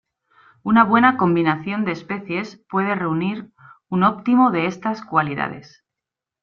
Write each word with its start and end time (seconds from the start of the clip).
Una 0.63 0.83
buena 0.83 1.15
combinación 1.15 1.85
de 1.85 1.91
especies 1.91 2.55
puede 2.71 2.95
reunir 2.95 3.51
un 3.87 4.01
óptimo 4.01 4.49
de 4.49 4.65
estas 4.65 5.03
cualidades. 5.05 5.85